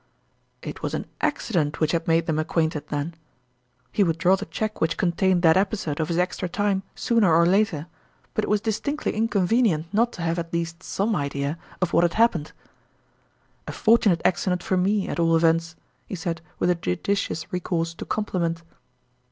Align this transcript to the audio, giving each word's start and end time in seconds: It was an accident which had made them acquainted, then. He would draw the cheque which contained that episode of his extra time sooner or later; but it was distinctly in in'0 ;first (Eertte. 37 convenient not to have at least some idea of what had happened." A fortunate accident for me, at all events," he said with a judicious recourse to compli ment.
It 0.63 0.81
was 0.81 0.95
an 0.95 1.05
accident 1.21 1.79
which 1.79 1.91
had 1.91 2.07
made 2.07 2.25
them 2.25 2.39
acquainted, 2.39 2.87
then. 2.87 3.13
He 3.91 4.03
would 4.03 4.17
draw 4.17 4.35
the 4.35 4.47
cheque 4.47 4.81
which 4.81 4.97
contained 4.97 5.43
that 5.43 5.57
episode 5.57 5.99
of 5.99 6.07
his 6.07 6.17
extra 6.17 6.49
time 6.49 6.81
sooner 6.95 7.31
or 7.31 7.45
later; 7.45 7.85
but 8.33 8.43
it 8.45 8.49
was 8.49 8.61
distinctly 8.61 9.11
in 9.13 9.27
in'0 9.27 9.27
;first 9.27 9.29
(Eertte. 9.41 9.47
37 9.47 9.47
convenient 9.59 9.93
not 9.93 10.11
to 10.13 10.23
have 10.23 10.39
at 10.39 10.51
least 10.53 10.81
some 10.81 11.15
idea 11.15 11.59
of 11.83 11.93
what 11.93 12.03
had 12.03 12.15
happened." 12.15 12.51
A 13.67 13.71
fortunate 13.71 14.23
accident 14.25 14.63
for 14.63 14.75
me, 14.75 15.07
at 15.07 15.19
all 15.19 15.35
events," 15.35 15.75
he 16.07 16.15
said 16.15 16.41
with 16.57 16.71
a 16.71 16.73
judicious 16.75 17.53
recourse 17.53 17.93
to 17.93 18.03
compli 18.03 18.41
ment. 18.41 18.63